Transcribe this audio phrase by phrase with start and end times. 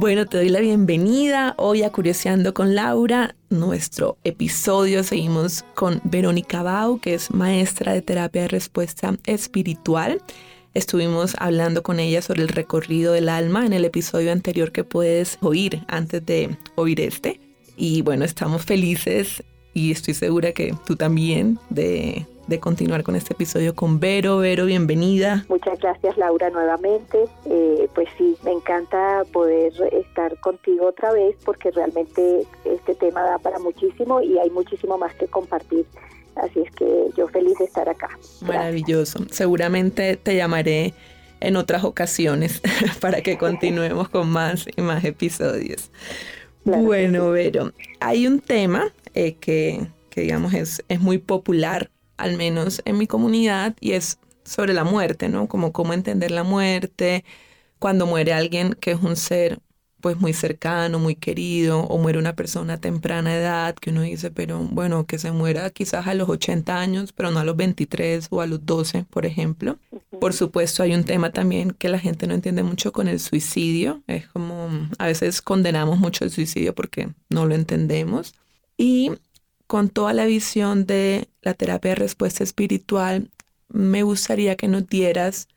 [0.00, 3.34] Bueno, te doy la bienvenida hoy a Curioseando con Laura.
[3.50, 10.22] Nuestro episodio seguimos con Verónica Bau, que es maestra de terapia de respuesta espiritual.
[10.72, 15.36] Estuvimos hablando con ella sobre el recorrido del alma en el episodio anterior que puedes
[15.40, 17.40] oír antes de oír este.
[17.76, 19.42] Y bueno, estamos felices
[19.74, 24.38] y estoy segura que tú también de, de continuar con este episodio con Vero.
[24.38, 25.44] Vero, bienvenida.
[25.48, 27.24] Muchas gracias Laura nuevamente.
[27.44, 33.38] Eh, pues sí, me encanta poder estar contigo otra vez porque realmente este tema da
[33.38, 35.84] para muchísimo y hay muchísimo más que compartir.
[36.36, 38.08] Así es que yo feliz de estar acá.
[38.08, 38.42] Gracias.
[38.42, 39.18] Maravilloso.
[39.30, 40.94] Seguramente te llamaré
[41.40, 42.62] en otras ocasiones
[43.00, 45.90] para que continuemos con más y más episodios.
[46.64, 47.32] Claro bueno, sí.
[47.32, 52.98] Vero, hay un tema eh, que, que, digamos, es, es muy popular, al menos en
[52.98, 55.48] mi comunidad, y es sobre la muerte, ¿no?
[55.48, 57.24] Como cómo entender la muerte,
[57.78, 59.60] cuando muere alguien que es un ser
[60.00, 64.30] pues muy cercano, muy querido, o muere una persona a temprana edad, que uno dice,
[64.30, 68.28] pero bueno, que se muera quizás a los 80 años, pero no a los 23
[68.30, 69.78] o a los 12, por ejemplo.
[70.20, 74.02] Por supuesto, hay un tema también que la gente no entiende mucho con el suicidio.
[74.06, 74.68] Es como,
[74.98, 78.34] a veces condenamos mucho el suicidio porque no lo entendemos.
[78.76, 79.12] Y
[79.66, 83.30] con toda la visión de la terapia de respuesta espiritual,
[83.68, 85.48] me gustaría que nos dieras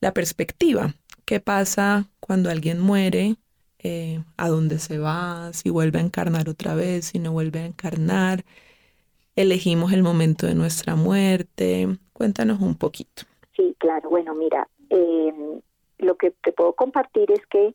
[0.00, 0.94] la perspectiva.
[1.24, 3.36] ¿Qué pasa cuando alguien muere?
[3.78, 5.52] Eh, ¿A dónde se va?
[5.52, 8.44] Si vuelve a encarnar otra vez, si no vuelve a encarnar.
[9.36, 11.86] Elegimos el momento de nuestra muerte.
[12.12, 13.22] Cuéntanos un poquito.
[13.54, 14.10] Sí, claro.
[14.10, 15.32] Bueno, mira, eh,
[15.98, 17.72] lo que te puedo compartir es que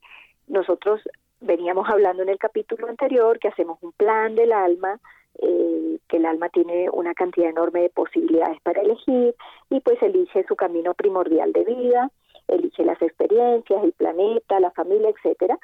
[0.48, 1.00] nosotros
[1.40, 5.00] veníamos hablando en el capítulo anterior que hacemos un plan del alma,
[5.40, 9.36] eh, que el alma tiene una cantidad enorme de posibilidades para elegir
[9.70, 12.12] y pues elige su camino primordial de vida,
[12.48, 15.58] elige las experiencias, el planeta, la familia, etcétera,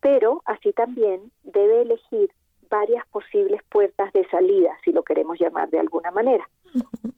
[0.00, 2.30] pero así también debe elegir
[2.70, 6.48] varias posibles puertas de salida, si lo queremos llamar de alguna manera.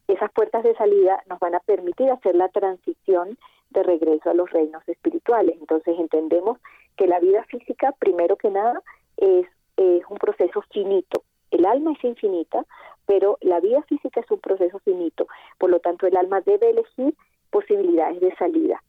[0.07, 3.37] Esas puertas de salida nos van a permitir hacer la transición
[3.71, 5.57] de regreso a los reinos espirituales.
[5.61, 6.59] Entonces entendemos
[6.97, 8.83] que la vida física, primero que nada,
[9.17, 9.47] es,
[9.77, 11.23] es un proceso finito.
[11.51, 12.65] El alma es infinita,
[13.07, 15.27] pero la vida física es un proceso finito.
[15.59, 17.15] Por lo tanto, el alma debe elegir
[17.51, 18.83] posibilidades de salida.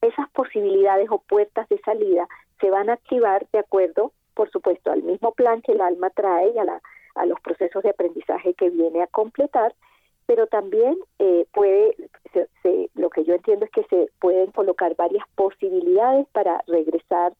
[0.00, 2.26] Esas posibilidades o puertas de salida
[2.60, 6.52] se van a activar de acuerdo, por supuesto, al mismo plan que el alma trae
[6.54, 6.80] y a, la,
[7.14, 9.74] a los procesos de aprendizaje que viene a completar,
[10.26, 11.94] pero también eh, puede,
[12.32, 17.34] se, se, lo que yo entiendo es que se pueden colocar varias posibilidades para regresar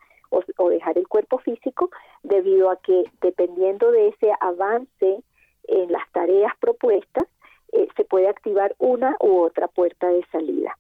[0.59, 1.91] o, dejar el cuerpo físico,
[2.23, 5.23] debido a que dependiendo de ese avance
[5.69, 7.25] en las tareas propuestas,
[7.73, 10.77] eh, se puede activar una u otra puerta de salida.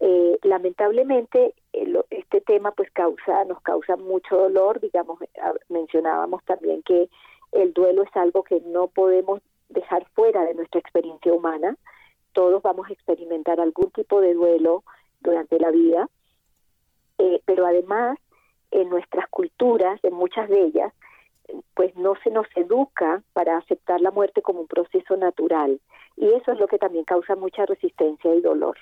[0.00, 4.80] Eh, lamentablemente el, este tema pues causa nos causa mucho dolor.
[4.80, 5.18] Digamos
[5.68, 7.08] mencionábamos también que
[7.52, 11.76] el duelo es algo que no podemos dejar fuera de nuestra experiencia humana.
[12.32, 14.82] Todos vamos a experimentar algún tipo de duelo
[15.20, 16.08] durante la vida.
[17.46, 18.18] Pero además
[18.74, 20.92] en nuestras culturas, en muchas de ellas,
[21.74, 25.80] pues no se nos educa para aceptar la muerte como un proceso natural
[26.16, 28.76] y eso es lo que también causa mucha resistencia y dolor.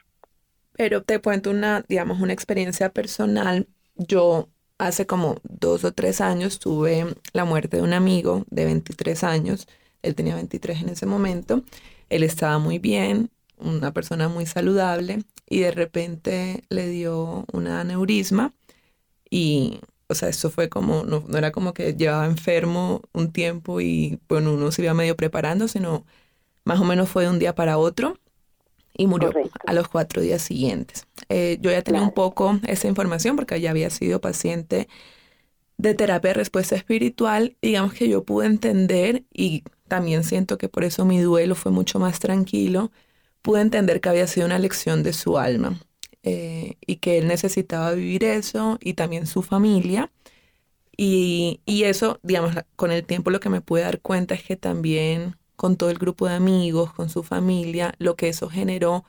[0.74, 3.66] Pero te cuento una, digamos, una experiencia personal.
[3.96, 4.48] Yo
[4.78, 9.68] hace como dos o tres años tuve la muerte de un amigo de 23 años.
[10.02, 11.62] Él tenía 23 en ese momento.
[12.08, 18.52] Él estaba muy bien, una persona muy saludable y de repente le dio una aneurisma
[19.32, 23.80] y, o sea, eso fue como, no, no era como que llevaba enfermo un tiempo
[23.80, 26.04] y, bueno, uno se iba medio preparando, sino
[26.64, 28.18] más o menos fue de un día para otro
[28.94, 29.32] y murió
[29.66, 31.06] a los cuatro días siguientes.
[31.30, 34.86] Eh, yo ya tenía un poco esa información porque ya había sido paciente
[35.78, 37.56] de terapia de respuesta espiritual.
[37.62, 41.98] Digamos que yo pude entender y también siento que por eso mi duelo fue mucho
[41.98, 42.92] más tranquilo.
[43.42, 45.80] Pude entender que había sido una lección de su alma
[46.22, 50.10] eh, y que él necesitaba vivir eso y también su familia.
[50.96, 54.56] Y, y eso, digamos, con el tiempo lo que me pude dar cuenta es que
[54.56, 59.04] también con todo el grupo de amigos, con su familia, lo que eso generó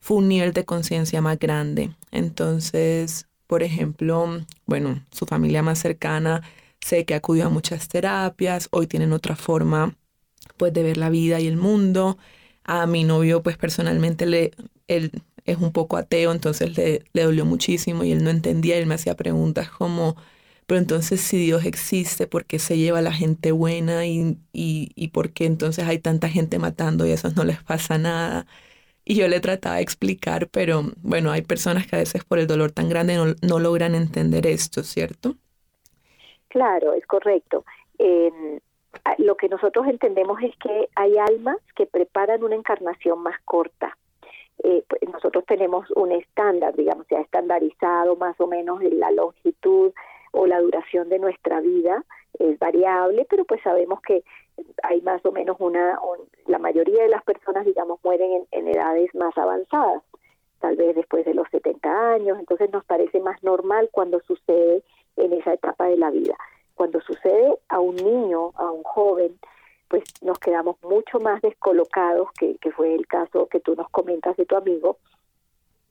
[0.00, 1.90] fue un nivel de conciencia más grande.
[2.12, 6.42] Entonces, por ejemplo, bueno, su familia más cercana
[6.80, 9.96] sé que acudió a muchas terapias, hoy tienen otra forma
[10.56, 12.18] pues de ver la vida y el mundo.
[12.64, 14.52] A mi novio pues personalmente le,
[14.88, 15.10] él
[15.46, 18.94] es un poco ateo, entonces le, le dolió muchísimo y él no entendía, él me
[18.96, 20.16] hacía preguntas como,
[20.66, 25.08] pero entonces si Dios existe, ¿por qué se lleva a la gente buena y, y,
[25.08, 28.46] por qué entonces hay tanta gente matando y a esos no les pasa nada?
[29.04, 32.48] Y yo le trataba de explicar, pero bueno, hay personas que a veces por el
[32.48, 35.36] dolor tan grande no, no logran entender esto, ¿cierto?
[36.48, 37.64] Claro, es correcto.
[39.18, 43.96] lo que nosotros entendemos es que hay almas que preparan una encarnación más corta.
[44.68, 49.12] Eh, pues nosotros tenemos un estándar, digamos, se ha estandarizado más o menos en la
[49.12, 49.92] longitud
[50.32, 52.04] o la duración de nuestra vida
[52.40, 54.24] es variable, pero pues sabemos que
[54.82, 56.00] hay más o menos una,
[56.46, 60.02] la mayoría de las personas, digamos, mueren en, edades más avanzadas,
[60.58, 64.82] tal vez después de los 70 años, entonces nos parece más normal cuando sucede
[65.16, 66.36] en esa etapa de la vida.
[66.74, 69.38] Cuando sucede a un niño, a un joven,
[69.88, 74.36] pues nos quedamos mucho más descolocados, que, que fue el caso que tú nos comentas
[74.36, 74.98] de tu amigo,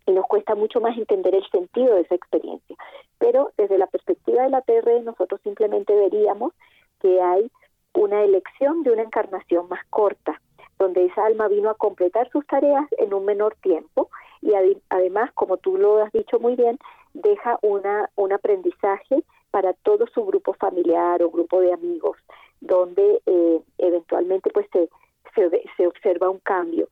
[0.05, 2.75] y nos cuesta mucho más entender el sentido de esa experiencia.
[3.17, 6.53] Pero desde la perspectiva de la TR nosotros simplemente veríamos
[7.01, 7.49] que hay
[7.93, 10.41] una elección de una encarnación más corta,
[10.77, 14.09] donde esa alma vino a completar sus tareas en un menor tiempo
[14.41, 14.51] y
[14.89, 16.77] además, como tú lo has dicho muy bien,
[17.13, 22.17] deja una, un aprendizaje para todo su grupo familiar o grupo de amigos,
[22.61, 24.89] donde eh, eventualmente pues se,
[25.35, 26.87] se, se observa un cambio.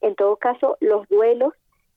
[0.00, 1.54] En todo caso, los duelos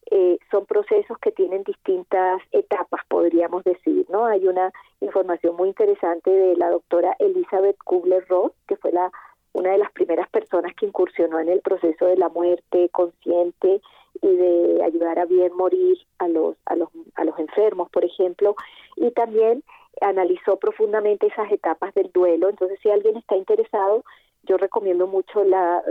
[0.10, 4.26] eh, son procesos que tienen distintas etapas, podríamos decir, ¿no?
[4.26, 9.12] Hay una información muy interesante de la doctora Elizabeth Kubler-Ross, que fue la
[9.54, 13.82] una de las primeras personas que incursionó en el proceso de la muerte consciente
[14.22, 18.56] y de ayudar a bien morir a los a los a los enfermos, por ejemplo,
[18.96, 19.64] y también
[20.00, 22.50] analizó profundamente esas etapas del duelo.
[22.50, 24.04] Entonces, si alguien está interesado,
[24.44, 25.84] yo recomiendo mucho la,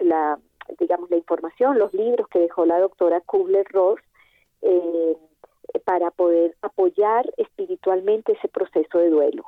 [0.00, 0.38] la
[0.78, 4.00] digamos, la información, los libros que dejó la doctora Kubler-Ross
[4.62, 5.16] eh,
[5.84, 9.44] para poder apoyar espiritualmente ese proceso de duelo.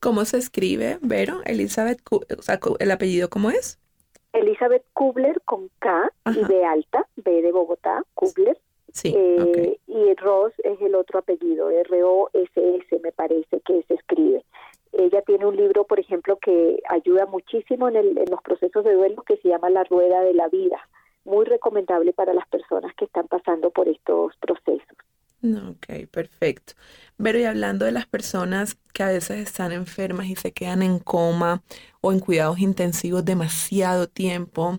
[0.00, 1.40] ¿Cómo se escribe, Vero?
[1.44, 3.78] Elizabeth, o sea, ¿el apellido cómo es?
[4.32, 8.58] Elizabeth Kubler con K y B alta, B de Bogotá, Kubler.
[8.92, 14.44] Sí, eh, Y Ross es el otro apellido, R-O-S-S me parece que se escribe.
[14.92, 18.94] Ella tiene un libro, por ejemplo, que ayuda muchísimo en, el, en los procesos de
[18.94, 20.78] duelo que se llama La Rueda de la Vida.
[21.24, 24.96] Muy recomendable para las personas que están pasando por estos procesos.
[25.42, 26.74] Ok, perfecto.
[27.16, 30.98] Pero y hablando de las personas que a veces están enfermas y se quedan en
[30.98, 31.62] coma
[32.00, 34.78] o en cuidados intensivos demasiado tiempo,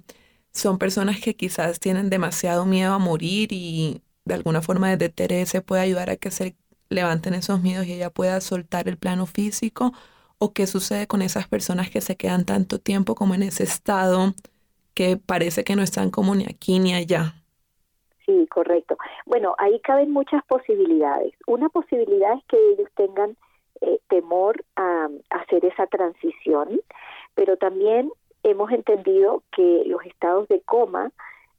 [0.53, 5.62] son personas que quizás tienen demasiado miedo a morir y de alguna forma desde Teresa
[5.62, 6.55] puede ayudar a que se
[6.91, 9.93] levanten esos miedos y ella pueda soltar el plano físico?
[10.38, 14.34] ¿O qué sucede con esas personas que se quedan tanto tiempo como en ese estado
[14.93, 17.36] que parece que no están como ni aquí ni allá?
[18.25, 18.98] Sí, correcto.
[19.25, 21.34] Bueno, ahí caben muchas posibilidades.
[21.48, 23.38] Una posibilidad es que ellos tengan
[23.81, 26.81] eh, temor a, hacer esa transición,
[27.36, 28.12] pero también
[28.43, 31.12] hemos entendido que los estados de coma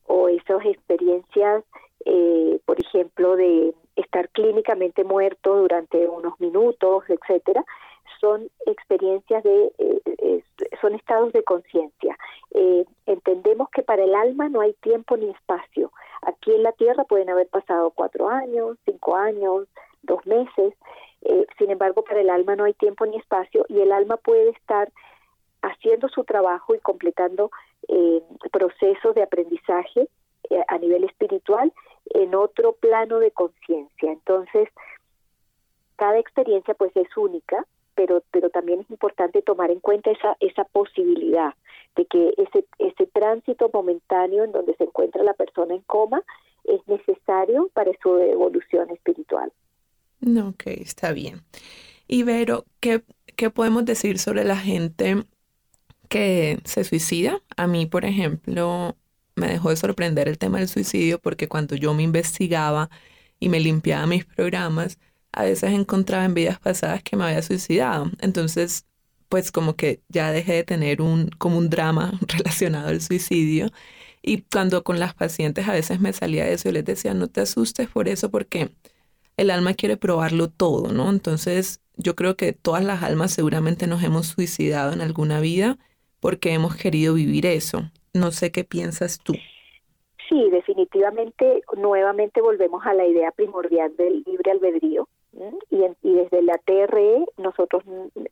[0.06, 1.64] o esas experiencias,
[2.04, 7.64] eh, por ejemplo, de estar clínicamente muerto durante unos minutos, etcétera,
[8.20, 10.42] son experiencias de, eh,
[10.80, 12.16] son estados de conciencia.
[12.52, 15.92] Eh, entendemos que para el alma no hay tiempo ni espacio.
[16.22, 19.66] Aquí en la Tierra pueden haber pasado cuatro años, cinco años,
[20.02, 20.74] dos meses.
[21.22, 24.50] Eh, sin embargo, para el alma no hay tiempo ni espacio y el alma puede
[24.50, 24.90] estar
[25.62, 27.50] haciendo su trabajo y completando
[27.88, 30.08] eh, procesos de aprendizaje
[30.50, 31.72] eh, a nivel espiritual
[32.10, 34.12] en otro plano de conciencia.
[34.12, 34.68] Entonces,
[35.96, 37.64] cada experiencia pues es única,
[37.94, 41.54] pero, pero también es importante tomar en cuenta esa, esa posibilidad
[41.96, 46.22] de que ese, ese tránsito momentáneo en donde se encuentra la persona en coma
[46.64, 49.52] es necesario para su evolución espiritual.
[50.48, 51.42] Ok, está bien.
[52.06, 53.02] Y Vero, ¿qué,
[53.36, 55.24] ¿qué podemos decir sobre la gente
[56.12, 57.42] que se suicida?
[57.56, 58.98] A mí, por ejemplo,
[59.34, 62.90] me dejó de sorprender el tema del suicidio porque cuando yo me investigaba
[63.40, 64.98] y me limpiaba mis programas,
[65.32, 68.10] a veces encontraba en vidas pasadas que me había suicidado.
[68.20, 68.84] Entonces,
[69.30, 73.70] pues como que ya dejé de tener un, como un drama relacionado al suicidio.
[74.20, 77.40] Y cuando con las pacientes a veces me salía eso, yo les decía, no te
[77.40, 78.70] asustes por eso porque
[79.38, 81.08] el alma quiere probarlo todo, ¿no?
[81.08, 85.78] Entonces, yo creo que todas las almas seguramente nos hemos suicidado en alguna vida
[86.22, 87.80] porque hemos querido vivir eso.
[88.14, 89.34] No sé qué piensas tú.
[90.28, 95.08] Sí, definitivamente, nuevamente volvemos a la idea primordial del libre albedrío.
[95.70, 97.82] Y, desde la TRE nosotros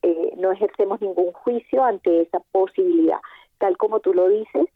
[0.03, 3.19] eh, no ejercemos ningún juicio ante esa posibilidad.
[3.59, 4.67] Tal como tú lo dices,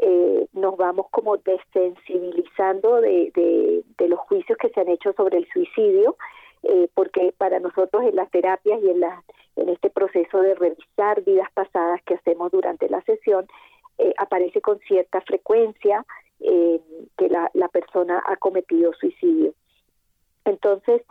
[0.00, 5.48] eh, nos vamos como desensibilizando de, de, los juicios que se han hecho sobre el
[5.52, 6.16] suicidio,
[6.64, 9.22] eh, porque para nosotros en las terapias y en, la,
[9.56, 13.46] en este proceso de revisar vidas pasadas que hacemos durante la sesión,
[13.98, 16.04] eh, aparece con cierta frecuencia
[17.16, 19.54] que la, la, persona ha cometido suicidio.
[20.44, 21.02] Entonces,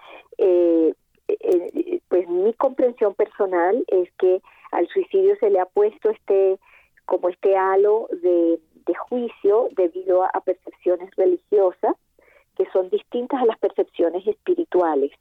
[2.10, 4.42] pues mi comprensión personal es que
[4.72, 6.60] al suicidio se le ha puesto este
[7.06, 8.60] como este halo de
[9.10, 11.96] juicio debido a, percepciones religiosas
[12.56, 15.12] que son distintas a las percepciones espirituales.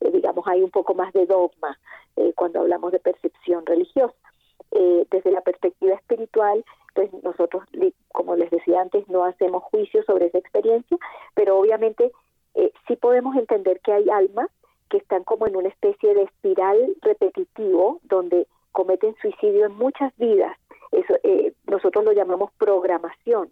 [0.00, 1.78] Eh, digamos, hay un poco más de dogma
[2.16, 4.14] eh, cuando hablamos de percepción religiosa.
[4.72, 7.64] Eh, desde la perspectiva espiritual, pues nosotros,
[8.12, 10.96] como les decía antes, no hacemos juicio sobre esa experiencia,
[11.34, 12.12] pero obviamente
[12.88, 14.48] sí podemos entender que hay almas
[14.88, 20.56] que están como en una especie de espiral repetitivo donde cometen suicidio en muchas vidas
[20.92, 21.14] eso
[21.66, 23.50] nosotros lo llamamos programación.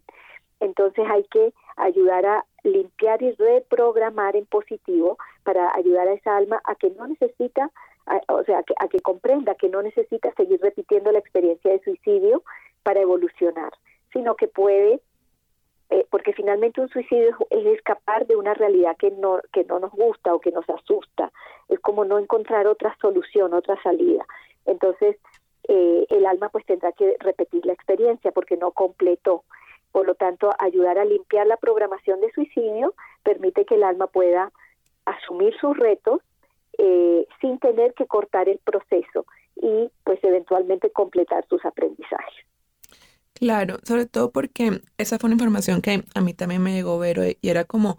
[0.60, 6.60] Entonces hay que ayudar a limpiar y reprogramar en positivo para ayudar a esa alma
[6.64, 7.70] a que no necesita,
[8.28, 12.42] o sea, a que, comprenda que no necesita seguir repitiendo la experiencia de suicidio
[12.82, 13.72] para evolucionar,
[14.12, 15.00] sino que puede,
[15.90, 19.92] eh, porque finalmente un suicidio es escapar de una realidad que no, que no nos
[19.92, 21.30] gusta o que nos asusta,
[21.68, 24.26] es como no encontrar otra solución, otra salida.
[24.66, 25.16] Entonces,
[25.68, 29.44] eh, el alma pues tendrá que repetir la experiencia porque no completó.
[29.94, 34.50] Por lo tanto, ayudar a limpiar la programación de suicidio permite que el alma pueda
[35.04, 36.20] asumir sus retos
[36.78, 39.24] eh, sin tener que cortar el proceso
[39.54, 42.34] y pues eventualmente completar sus aprendizajes.
[43.34, 47.22] Claro, sobre todo porque esa fue una información que a mí también me llegó, Vero,
[47.24, 47.96] y era como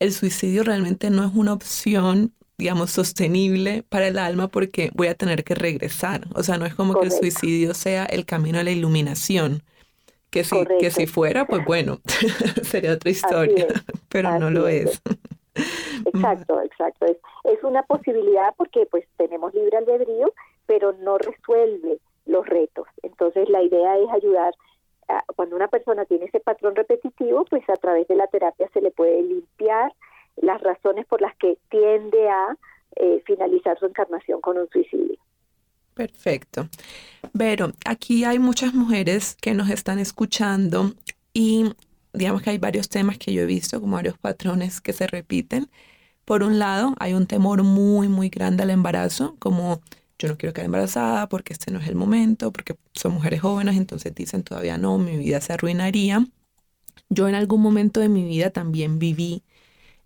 [0.00, 5.14] el suicidio realmente no es una opción digamos, sostenible para el alma porque voy a
[5.14, 6.26] tener que regresar.
[6.34, 9.62] O sea, no es como que el suicidio sea el camino a la iluminación.
[10.36, 11.96] Que si, que si fuera, pues bueno,
[12.62, 13.68] sería otra historia,
[14.10, 15.00] pero no lo es.
[16.04, 17.06] Exacto, exacto.
[17.06, 20.30] Es, es una posibilidad porque pues tenemos libre albedrío,
[20.66, 22.86] pero no resuelve los retos.
[23.02, 24.52] Entonces la idea es ayudar
[25.08, 28.82] a, cuando una persona tiene ese patrón repetitivo, pues a través de la terapia se
[28.82, 29.94] le puede limpiar
[30.36, 32.56] las razones por las que tiende a
[32.96, 35.16] eh, finalizar su encarnación con un suicidio.
[35.96, 36.68] Perfecto.
[37.38, 40.94] Pero aquí hay muchas mujeres que nos están escuchando
[41.32, 41.72] y
[42.12, 45.70] digamos que hay varios temas que yo he visto, como varios patrones que se repiten.
[46.26, 49.80] Por un lado, hay un temor muy, muy grande al embarazo, como
[50.18, 53.76] yo no quiero quedar embarazada porque este no es el momento, porque son mujeres jóvenes,
[53.76, 56.26] entonces dicen todavía no, mi vida se arruinaría.
[57.10, 59.42] Yo en algún momento de mi vida también viví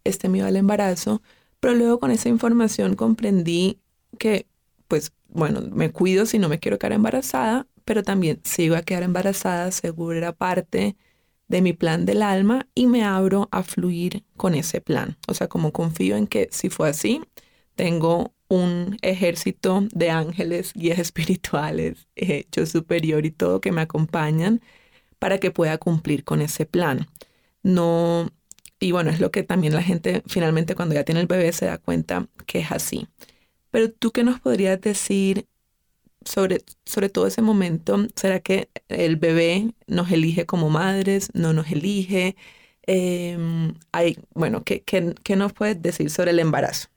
[0.04, 1.22] este miedo al embarazo,
[1.60, 3.80] pero luego con esa información comprendí
[4.18, 4.46] que,
[4.88, 8.82] pues, bueno, me cuido si no me quiero quedar embarazada, pero también si iba a
[8.82, 10.96] quedar embarazada, seguro era parte
[11.48, 15.18] de mi plan del alma y me abro a fluir con ese plan.
[15.28, 17.22] O sea, como confío en que si fue así,
[17.74, 24.60] tengo un ejército de ángeles, guías espirituales, eh, yo superior y todo que me acompañan
[25.18, 27.08] para que pueda cumplir con ese plan.
[27.62, 28.30] No,
[28.80, 31.66] y bueno, es lo que también la gente finalmente cuando ya tiene el bebé se
[31.66, 33.08] da cuenta que es así.
[33.70, 35.46] Pero tú qué nos podrías decir
[36.24, 37.96] sobre, sobre todo ese momento?
[38.14, 41.30] ¿Será que el bebé nos elige como madres?
[41.34, 42.36] ¿No nos elige?
[42.86, 43.36] Eh,
[43.92, 46.88] hay, bueno, ¿qué, qué, qué nos puedes decir sobre el embarazo?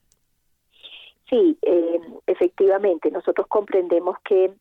[1.30, 4.52] Sí, eh, efectivamente, nosotros comprendemos que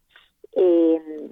[0.53, 1.29] eh,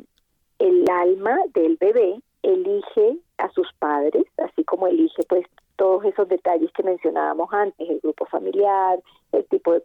[0.59, 5.45] el alma del bebé elige a sus padres, así como elige pues
[5.77, 8.99] todos esos detalles que mencionábamos antes, el grupo familiar,
[9.31, 9.81] el tipo de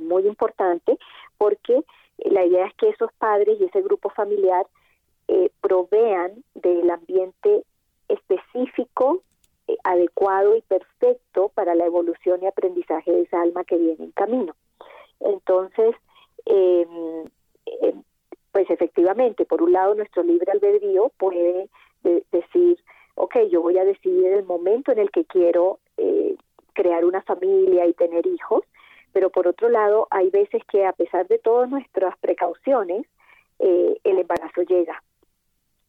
[0.00, 0.98] muy importante
[1.36, 1.82] porque
[2.18, 4.66] la idea es que esos padres y ese grupo familiar
[5.28, 7.64] eh, provean del ambiente
[8.08, 9.22] específico,
[9.66, 14.12] eh, adecuado y perfecto para la evolución y aprendizaje de esa alma que viene en
[14.12, 14.54] camino.
[15.20, 15.94] Entonces,
[16.46, 17.24] em,
[18.52, 21.68] pues efectivamente, por un lado, nuestro libre albedrío puede
[22.32, 22.78] decir,
[23.18, 26.36] ok, yo voy a decidir el momento en el que quiero eh,
[26.72, 28.62] crear una familia y tener hijos,
[29.12, 33.06] pero por otro lado, hay veces que a pesar de todas nuestras precauciones,
[33.58, 35.02] eh, el embarazo llega.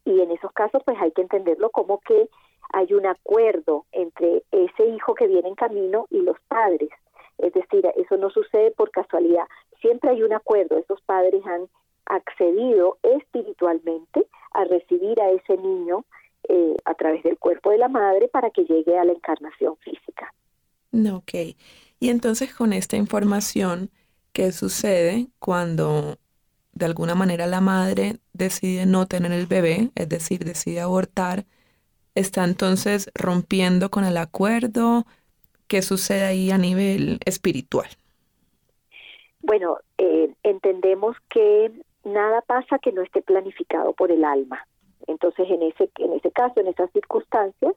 [0.06, 2.30] Y en esos casos, pues hay que entenderlo como que
[2.72, 6.90] hay un acuerdo entre ese hijo que viene en camino y los padres.
[7.38, 9.46] Es decir, eso no sucede por casualidad.
[9.82, 10.78] Siempre hay un acuerdo.
[10.78, 11.68] Esos padres han
[12.06, 16.06] accedido espiritualmente a recibir a ese niño
[16.48, 20.34] eh, a través del cuerpo de la madre para que llegue a la encarnación física.
[20.94, 21.56] Ok.
[22.00, 23.90] Y entonces con esta información,
[24.32, 26.18] ¿qué sucede cuando
[26.74, 31.46] de alguna manera la madre decide no tener el bebé, es decir, decide abortar?
[32.16, 35.06] ¿Está entonces rompiendo con el acuerdo?
[35.68, 37.88] ¿Qué sucede ahí a nivel espiritual?
[39.42, 41.72] Bueno, eh, entendemos que
[42.04, 44.66] nada pasa que no esté planificado por el alma.
[45.08, 47.74] Entonces, en ese, en ese caso, en esas circunstancias,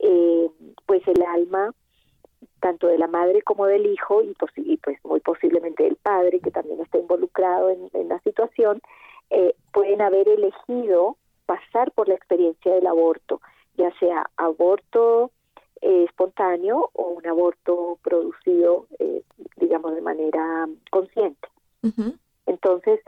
[0.00, 0.48] eh,
[0.86, 1.72] pues el alma
[2.64, 4.34] tanto de la madre como del hijo y,
[4.78, 8.80] pues muy posiblemente del padre que también está involucrado en, la situación
[9.28, 13.42] eh, pueden haber elegido pasar por la experiencia del aborto
[13.76, 15.30] ya sea aborto
[15.82, 19.20] eh, espontáneo o un aborto producido eh,
[19.56, 21.46] digamos de manera consciente.
[22.46, 23.00] Entonces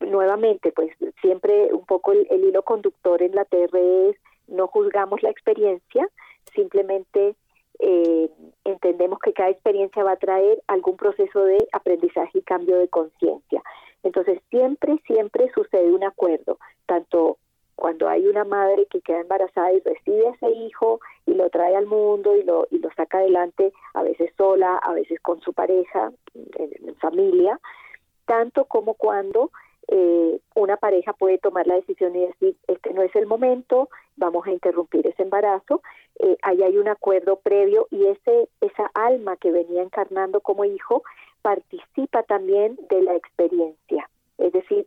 [0.00, 4.16] nuevamente pues siempre un poco el, el hilo conductor en la TR es
[4.48, 6.08] no juzgamos la experiencia
[6.54, 7.36] simplemente
[7.78, 8.30] eh,
[8.64, 13.62] entendemos que cada experiencia va a traer algún proceso de aprendizaje y cambio de conciencia.
[14.02, 17.38] Entonces, siempre, siempre sucede un acuerdo, tanto
[17.74, 21.74] cuando hay una madre que queda embarazada y recibe a ese hijo y lo trae
[21.74, 25.52] al mundo y lo, y lo saca adelante, a veces sola, a veces con su
[25.52, 27.58] pareja, en familia,
[28.26, 29.50] tanto como cuando
[29.88, 34.46] eh, una pareja puede tomar la decisión y decir, este no es el momento, vamos
[34.46, 35.82] a interrumpir ese embarazo,
[36.18, 41.02] eh, ahí hay un acuerdo previo y ese esa alma que venía encarnando como hijo
[41.42, 44.08] participa también de la experiencia.
[44.38, 44.86] Es decir,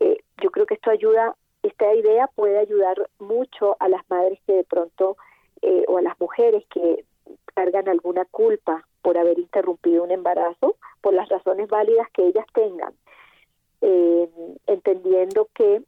[0.00, 4.54] eh, yo creo que esto ayuda, esta idea puede ayudar mucho a las madres que
[4.54, 5.16] de pronto,
[5.88, 7.06] o a las mujeres que
[7.54, 12.92] cargan alguna culpa por haber interrumpido un embarazo, por las razones válidas que ellas tengan
[13.86, 14.30] eh,
[14.66, 15.82] entendiendo que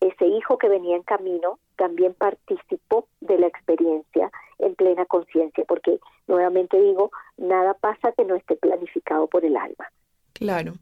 [0.00, 5.98] ese hijo que venía en camino también participó de la experiencia en plena conciencia, porque
[6.26, 9.90] nuevamente digo, nada pasa que no esté planificado por el alma.
[10.32, 10.74] Claro.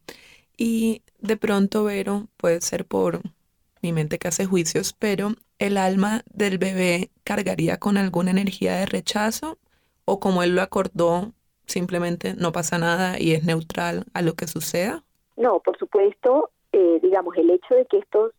[0.57, 3.21] Y de pronto, Vero, puede ser por
[3.83, 8.87] mi mente que hace juicios, pero el alma del bebé cargaría con alguna energía de
[8.87, 9.59] rechazo
[10.05, 11.33] o como él lo acordó,
[11.67, 15.03] simplemente no pasa nada y es neutral a lo que suceda.
[15.37, 18.33] No, por supuesto, eh, digamos, el hecho de que estos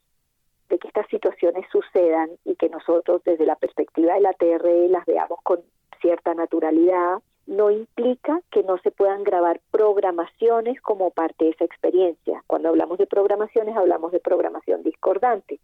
[0.73, 5.05] de que estas situaciones sucedan y que nosotros desde la perspectiva de la TRE las
[5.05, 5.61] veamos con
[6.01, 12.43] cierta naturalidad, no implica que no se puedan grabar programaciones como parte de esa experiencia.
[12.47, 15.59] Cuando hablamos de programaciones, hablamos de programación discordante.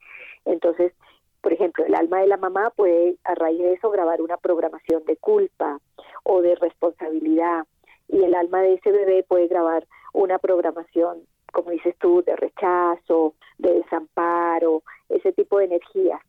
[0.45, 0.93] Entonces,
[1.41, 5.04] por ejemplo, el alma de la mamá puede a raíz de eso grabar una programación
[5.06, 5.80] de culpa
[6.24, 7.65] o de responsabilidad
[8.10, 13.34] y el alma de ese bebé puede grabar una programación, como dices tú, de rechazo,
[13.58, 16.22] de desamparo, ese tipo de energías.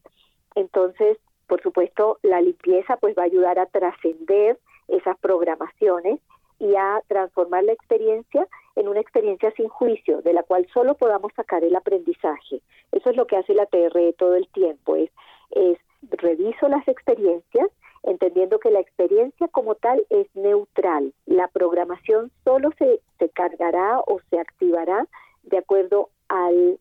[0.55, 6.21] Entonces, por supuesto, la limpieza pues va a ayudar a trascender esas programaciones
[6.59, 11.33] y a transformar la experiencia en una experiencia sin juicio, de la cual solo podamos
[11.35, 12.61] sacar el aprendizaje.
[12.93, 15.11] Eso es lo que hace la TRE todo el tiempo, es,
[15.51, 17.69] es reviso las experiencias
[18.03, 21.13] entendiendo que la experiencia como tal es neutral.
[21.27, 25.07] La programación solo se, se cargará o se activará
[25.43, 26.79] de acuerdo al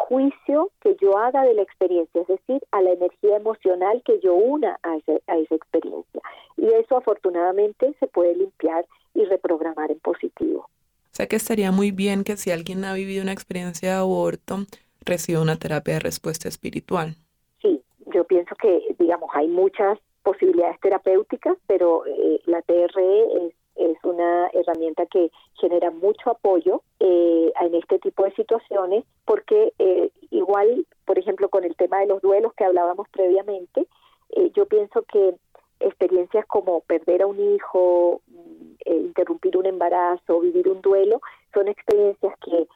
[0.00, 4.34] juicio que yo haga de la experiencia, es decir, a la energía emocional que yo
[4.34, 6.20] una a, a esa experiencia.
[6.56, 10.60] Y eso afortunadamente se puede limpiar y reprogramar en positivo.
[10.62, 14.58] O sea que estaría muy bien que si alguien ha vivido una experiencia de aborto,
[15.04, 17.16] reciba una terapia de respuesta espiritual.
[17.60, 17.82] Sí,
[18.14, 24.48] yo pienso que, digamos, hay muchas posibilidades terapéuticas, pero eh, la TRE es, es, una
[24.52, 31.18] herramienta que genera mucho apoyo eh, en este tipo de situaciones, porque eh, igual, por
[31.18, 33.86] ejemplo, con el tema de los duelos que hablábamos previamente,
[34.30, 35.34] eh, yo pienso que
[35.80, 41.20] experiencias como perder a un hijo, mm, eh, interrumpir un embarazo, vivir un duelo,
[41.54, 42.66] son experiencias que,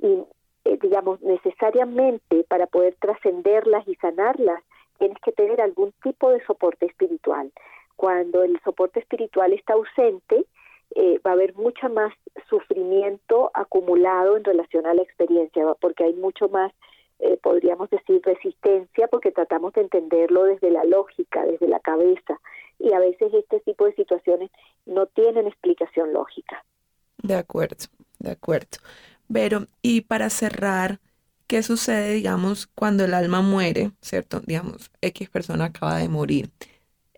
[0.00, 4.62] eh, digamos, necesariamente para poder trascenderlas y sanarlas,
[4.98, 7.50] tienes que tener algún tipo de soporte espiritual.
[7.96, 10.46] Cuando el soporte espiritual está ausente,
[10.94, 12.12] eh, va a haber mucho más
[12.48, 16.72] sufrimiento acumulado en relación a la experiencia, porque hay mucho más
[17.24, 22.40] eh, podríamos decir, resistencia porque tratamos de entenderlo desde la lógica, desde la cabeza.
[22.80, 24.50] Y a veces este tipo de situaciones
[24.86, 26.64] no tienen explicación lógica.
[27.22, 27.76] De acuerdo,
[28.18, 28.78] de acuerdo.
[29.32, 30.98] Pero, y para cerrar,
[31.46, 34.40] ¿qué sucede, digamos, cuando el alma muere, ¿cierto?
[34.40, 36.50] Digamos, X persona acaba de morir.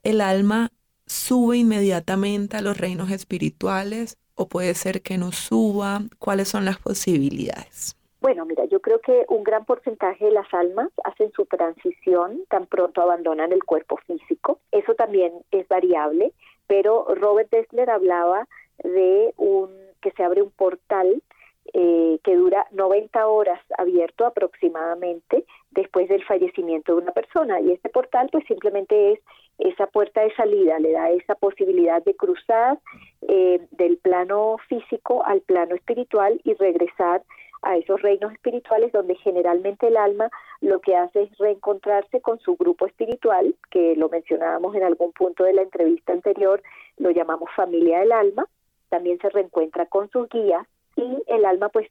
[0.02, 0.70] ¿El alma
[1.06, 6.00] sube inmediatamente a los reinos espirituales o puede ser que no suba?
[6.18, 7.96] ¿Cuáles son las posibilidades?
[8.20, 12.66] Bueno, mira, yo creo que un gran porcentaje de las almas hacen su transición tan
[12.66, 14.60] pronto abandonan el cuerpo físico.
[14.72, 16.32] Eso también es variable,
[16.66, 18.48] pero Robert Dessler hablaba
[18.82, 19.68] de un
[20.00, 21.22] que se abre un portal
[21.72, 27.60] eh, que dura 90 horas abierto aproximadamente después del fallecimiento de una persona.
[27.60, 29.20] Y este portal pues simplemente es
[29.58, 32.78] esa puerta de salida, le da esa posibilidad de cruzar
[33.22, 37.22] eh, del plano físico al plano espiritual y regresar
[37.62, 40.28] a esos reinos espirituales donde generalmente el alma
[40.60, 45.44] lo que hace es reencontrarse con su grupo espiritual, que lo mencionábamos en algún punto
[45.44, 46.62] de la entrevista anterior,
[46.98, 48.46] lo llamamos familia del alma,
[48.90, 51.88] también se reencuentra con sus guías y el alma pues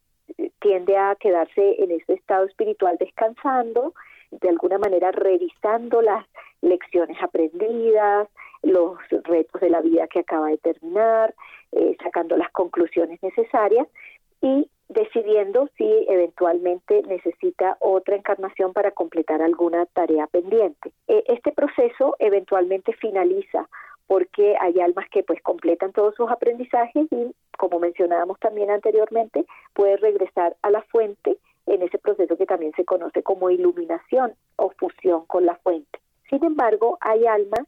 [0.59, 3.93] tiende a quedarse en ese estado espiritual descansando,
[4.31, 6.25] de alguna manera revisando las
[6.61, 8.27] lecciones aprendidas,
[8.63, 11.35] los retos de la vida que acaba de terminar,
[11.73, 13.87] eh, sacando las conclusiones necesarias
[14.41, 20.91] y decidiendo si eventualmente necesita otra encarnación para completar alguna tarea pendiente.
[21.07, 23.67] Eh, este proceso eventualmente finaliza
[24.07, 29.97] porque hay almas que pues completan todos sus aprendizajes y como mencionábamos también anteriormente puede
[29.97, 35.25] regresar a la fuente en ese proceso que también se conoce como iluminación o fusión
[35.25, 35.99] con la fuente.
[36.29, 37.67] Sin embargo, hay almas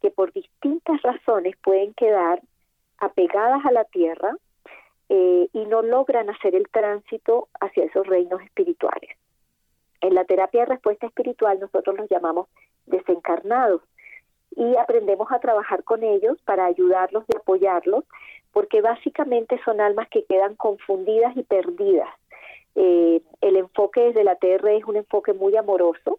[0.00, 2.42] que por distintas razones pueden quedar
[2.98, 4.36] apegadas a la tierra
[5.08, 9.10] eh, y no logran hacer el tránsito hacia esos reinos espirituales.
[10.00, 12.48] En la terapia de respuesta espiritual nosotros los llamamos
[12.86, 13.82] desencarnados
[14.56, 18.04] y aprendemos a trabajar con ellos para ayudarlos y apoyarlos,
[18.52, 22.10] porque básicamente son almas que quedan confundidas y perdidas.
[22.74, 26.18] Eh, el enfoque desde la TR es un enfoque muy amoroso,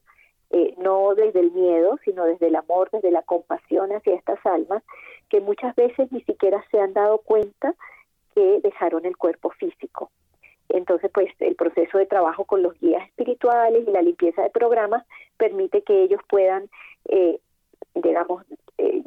[0.52, 4.84] eh, no desde el miedo, sino desde el amor, desde la compasión hacia estas almas,
[5.30, 7.74] que muchas veces ni siquiera se han dado cuenta
[8.36, 10.12] que dejaron el cuerpo físico.
[10.70, 15.04] Entonces, pues el proceso de trabajo con los guías espirituales y la limpieza de programas
[15.38, 16.70] permite que ellos puedan,
[17.10, 17.40] eh,
[17.96, 18.44] digamos,
[18.78, 19.04] eh,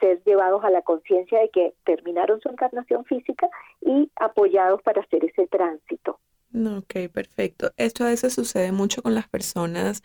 [0.00, 3.48] ser llevados a la conciencia de que terminaron su encarnación física
[3.80, 6.18] y apoyados para hacer ese tránsito.
[6.54, 7.70] Ok, perfecto.
[7.76, 10.02] Esto a veces sucede mucho con las personas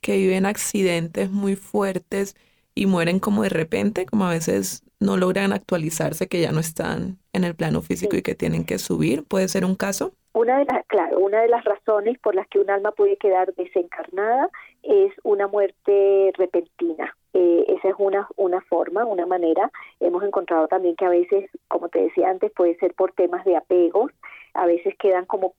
[0.00, 2.36] que viven accidentes muy fuertes
[2.74, 7.18] y mueren como de repente, como a veces no logran actualizarse, que ya no están
[7.32, 9.24] en el plano físico y que tienen que subir.
[9.24, 10.12] ¿Puede ser un caso?
[10.32, 13.52] Una de las, claro, una de las razones por las que un alma puede quedar
[13.54, 14.48] desencarnada
[14.82, 17.16] es una muerte repentina.
[17.32, 19.70] Eh, esa es una, una forma, una manera.
[20.00, 23.56] Hemos encontrado también que a veces, como te decía antes, puede ser por temas de
[23.56, 24.12] apegos,
[24.54, 25.54] a veces quedan como,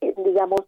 [0.00, 0.62] eh, digamos,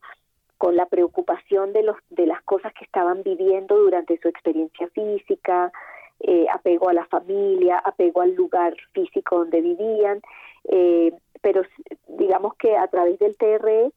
[0.59, 5.73] con la preocupación de, los, de las cosas que estaban viviendo durante su experiencia física,
[6.21, 10.23] eh, apego a la familia, apego al lugar físico donde vivían,
[10.69, 11.63] eh, pero
[12.09, 13.91] digamos que a través del TRE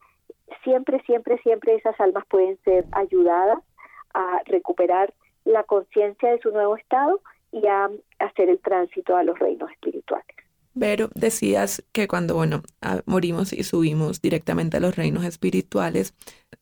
[0.62, 3.58] siempre, siempre, siempre esas almas pueden ser ayudadas
[4.12, 5.14] a recuperar
[5.48, 7.20] la conciencia de su nuevo estado
[7.52, 10.36] y a hacer el tránsito a los reinos espirituales.
[10.78, 12.62] Pero decías que cuando, bueno,
[13.06, 16.14] morimos y subimos directamente a los reinos espirituales,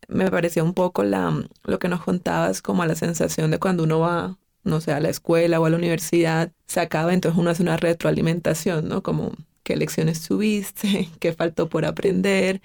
[0.09, 3.83] me parecía un poco la, lo que nos contabas como a la sensación de cuando
[3.83, 7.51] uno va, no sé, a la escuela o a la universidad, se acaba, entonces uno
[7.51, 9.03] hace una retroalimentación, ¿no?
[9.03, 9.33] Como
[9.65, 12.63] qué lecciones tuviste, qué faltó por aprender,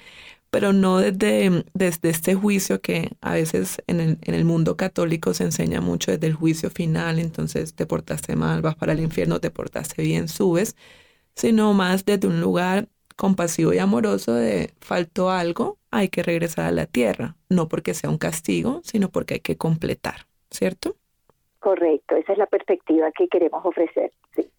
[0.52, 5.34] pero no desde, desde este juicio que a veces en el, en el mundo católico
[5.34, 9.40] se enseña mucho desde el juicio final, entonces te portaste mal, vas para el infierno,
[9.40, 10.76] te portaste bien, subes,
[11.36, 16.72] sino más desde un lugar compasivo y amoroso de faltó algo, hay que regresar a
[16.72, 20.98] la tierra, no porque sea un castigo, sino porque hay que completar, ¿cierto?
[21.60, 24.12] Correcto, esa es la perspectiva que queremos ofrecer.
[24.36, 24.50] Sí.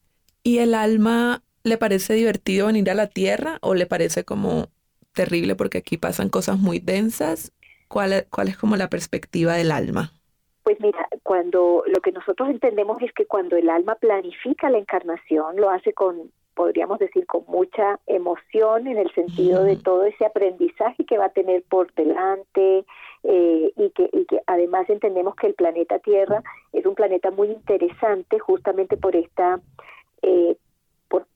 [0.43, 4.69] ¿Y el alma le parece divertido venir a la Tierra o le parece como
[5.13, 7.53] terrible porque aquí pasan cosas muy densas?
[7.89, 10.13] ¿Cuál es, cuál es como la perspectiva del alma?
[10.63, 15.57] Pues mira, cuando lo que nosotros entendemos es que cuando el alma planifica la encarnación,
[15.57, 21.05] lo hace con, podríamos decir, con mucha emoción en el sentido de todo ese aprendizaje
[21.05, 22.85] que va a tener por delante
[23.25, 27.49] eh, y, que, y que además entendemos que el planeta Tierra es un planeta muy
[27.49, 29.61] interesante justamente por esta
[30.23, 30.57] eh,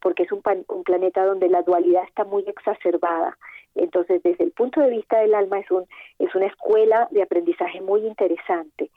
[0.01, 3.37] porque es un, un, planeta donde la dualidad está muy exacerbada.
[3.77, 5.85] Entonces, desde el punto de vista del alma, es, un,
[6.19, 8.91] es una escuela de aprendizaje muy interesante.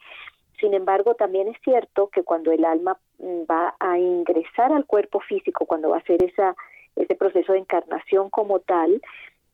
[0.58, 5.20] Sin embargo, también es cierto que cuando el alma mm, va a ingresar al cuerpo
[5.20, 6.54] físico, cuando va a hacer esa,
[6.96, 9.00] ese proceso de encarnación como tal,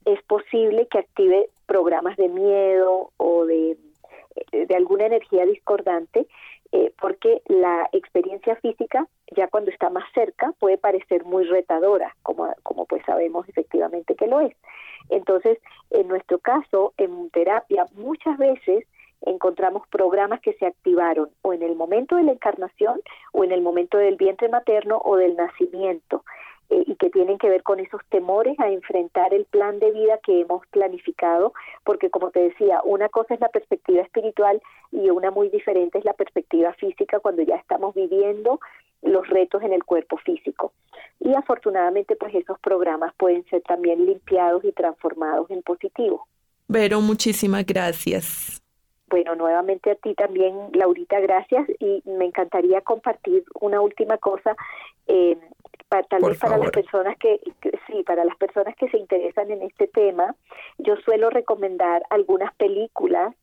[0.05, 3.77] es posible que active programas de miedo o de,
[4.53, 6.27] de alguna energía discordante
[6.73, 12.53] eh, porque la experiencia física, ya cuando está más cerca, puede parecer muy retadora, como,
[12.63, 14.55] como pues sabemos efectivamente que lo es.
[15.11, 15.59] Entonces,
[15.91, 18.85] en nuestro caso, en terapia, muchas veces
[19.23, 23.01] encontramos programas que se activaron o en el momento de la encarnación
[23.33, 26.25] o en el momento del vientre materno o del nacimiento.
[26.69, 30.19] Eh, y que tienen que ver con esos temores a enfrentar el plan de vida
[30.25, 31.53] que hemos planificado,
[31.85, 36.05] porque como te decía, una cosa es la perspectiva espiritual y una muy diferente es
[36.05, 38.59] la perspectiva física cuando ya estamos viviendo
[39.03, 40.73] los retos en el cuerpo físico.
[41.21, 46.27] Y afortunadamente pues esos programas pueden ser también limpiados y transformados en positivo.
[46.67, 48.61] Vero, muchísimas gracias.
[49.09, 51.69] Bueno, nuevamente a ti también, Laurita, gracias.
[51.79, 54.57] Y me encantaría compartir una última cosa.
[55.07, 55.39] Eh,
[55.89, 57.41] para, tal vez para las personas que,
[57.87, 60.35] sí para las personas que se interesan en este tema
[60.79, 63.35] yo suelo recomendar algunas películas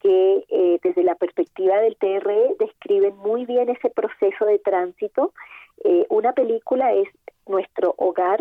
[0.00, 5.32] que eh, desde la perspectiva del TRE describen muy bien ese proceso de tránsito.
[5.84, 7.08] Eh, una película es
[7.46, 8.40] nuestro hogar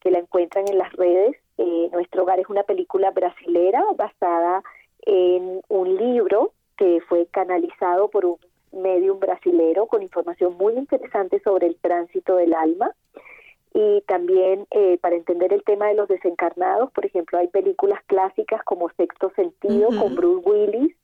[0.00, 1.34] que la encuentran en las redes.
[1.56, 4.62] Eh, nuestro hogar es una película brasilera basada
[5.02, 8.38] en un libro que fue canalizado por un
[8.72, 12.92] medium brasilero con información muy interesante sobre el tránsito del alma
[13.74, 18.62] y también eh, para entender el tema de los desencarnados, por ejemplo, hay películas clásicas
[18.64, 20.96] como Sexto Sentido con Bruce Willis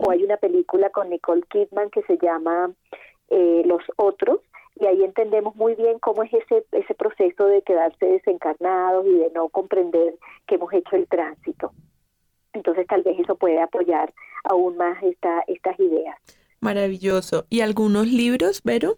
[0.00, 2.72] o hay una película con Nicole Kidman que se llama
[3.28, 4.40] eh, Los Otros
[4.76, 9.30] y ahí entendemos muy bien cómo es ese ese proceso de quedarse desencarnados y de
[9.34, 10.14] no comprender
[10.46, 11.72] que hemos hecho el tránsito.
[12.52, 14.12] Entonces tal vez eso puede apoyar
[14.44, 16.16] aún más esta, estas ideas.
[16.62, 17.44] Maravilloso.
[17.50, 18.96] ¿Y algunos libros, Vero?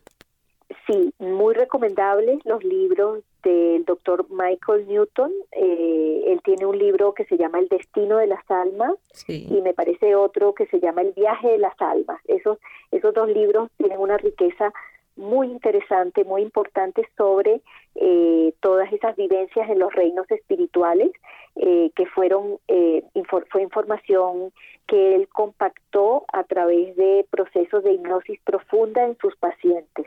[0.87, 5.33] Sí, muy recomendables los libros del doctor Michael Newton.
[5.53, 8.93] Eh, él tiene un libro que se llama El destino de las almas
[9.27, 12.21] y me parece otro que se llama El viaje de las almas.
[12.29, 12.59] Esos,
[12.91, 14.71] esos dos libros tienen una riqueza
[15.17, 17.63] muy interesante, muy importante sobre
[17.95, 21.13] eh, todas esas vivencias en los reinos espirituales
[21.57, 23.05] eh, que fueron eh,
[23.51, 24.53] fue información
[24.87, 30.07] que él compactó a través de procesos de hipnosis profunda en sus pacientes.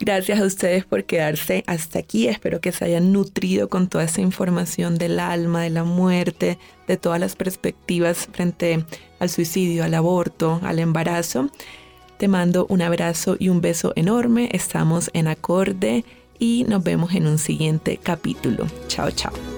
[0.00, 2.26] Gracias a ustedes por quedarse hasta aquí.
[2.26, 6.96] Espero que se hayan nutrido con toda esa información del alma, de la muerte, de
[6.96, 8.84] todas las perspectivas frente
[9.20, 11.48] al suicidio, al aborto, al embarazo.
[12.18, 14.48] Te mando un abrazo y un beso enorme.
[14.52, 16.04] Estamos en acorde
[16.38, 18.66] y nos vemos en un siguiente capítulo.
[18.88, 19.57] Chao, chao.